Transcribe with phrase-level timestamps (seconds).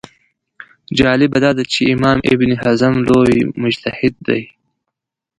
[0.99, 4.41] جالبه دا ده چې امام ابن حزم لوی مجتهد دی